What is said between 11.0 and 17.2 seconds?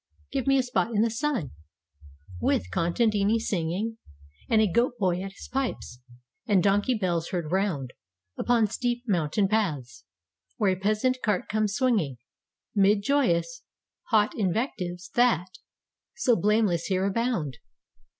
cart comes swinging Mid joyous hot invectives that So blameless here